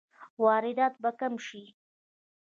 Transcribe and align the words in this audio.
واردات 0.43 0.93
به 1.01 1.11
کم 1.19 1.33
شي؟ 1.45 1.63